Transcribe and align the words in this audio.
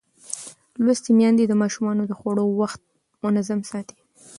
لوستې 0.83 1.11
میندې 1.17 1.43
د 1.47 1.53
ماشومانو 1.61 2.03
د 2.07 2.11
خوړو 2.19 2.45
وخت 2.61 2.81
منظم 3.23 3.59
ساتي. 3.71 3.97